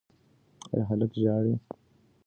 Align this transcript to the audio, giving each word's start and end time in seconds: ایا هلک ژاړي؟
ایا 0.73 0.83
هلک 0.89 1.11
ژاړي؟ 1.21 1.53